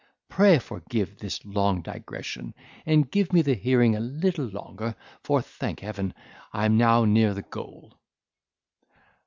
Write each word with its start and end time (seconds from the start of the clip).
Pray 0.29 0.57
forgive 0.57 1.19
this 1.19 1.45
long 1.45 1.83
digression, 1.83 2.55
and 2.87 3.11
give 3.11 3.31
me 3.31 3.43
the 3.43 3.53
hearing 3.53 3.95
a 3.95 3.99
little 3.99 4.47
longer; 4.47 4.95
for, 5.23 5.43
thank 5.43 5.81
heaven! 5.81 6.15
I 6.51 6.65
am 6.65 6.75
now 6.75 7.05
near 7.05 7.35
the 7.35 7.43
goal. 7.43 7.99